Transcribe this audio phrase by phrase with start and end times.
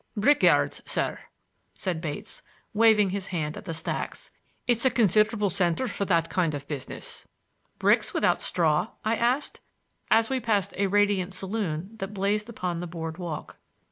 [0.17, 1.19] "Brick yards, sir,"
[1.75, 2.41] said Bates,
[2.73, 4.31] waving his hand at the stacks.
[4.65, 7.27] "It's a considerable center for that kind of business."
[7.77, 9.59] "Bricks without straw?" I asked,
[10.09, 13.59] as we passed a radiant saloon that blazed upon the board walk.